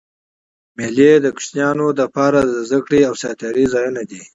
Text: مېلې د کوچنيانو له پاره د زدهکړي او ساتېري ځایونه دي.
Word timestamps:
مېلې 0.77 1.11
د 1.19 1.25
کوچنيانو 1.35 1.87
له 1.99 2.05
پاره 2.15 2.41
د 2.45 2.51
زدهکړي 2.67 3.01
او 3.09 3.13
ساتېري 3.23 3.65
ځایونه 3.73 4.01
دي. 4.09 4.21